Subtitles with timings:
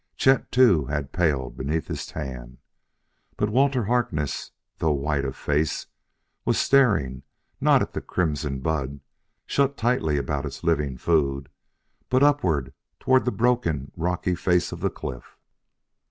[0.17, 2.57] Chet, too, had paled beneath his tan.
[3.37, 5.85] But Walter Harkness, though white of face,
[6.43, 7.21] was staring
[7.61, 9.01] not at the crimson bud,
[9.45, 11.49] shut tightly about its living food,
[12.09, 15.37] but upward toward the broken, rocky face of the cliff.